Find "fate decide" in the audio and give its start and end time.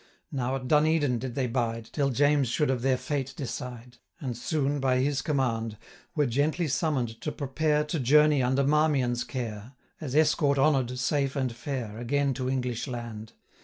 2.97-3.97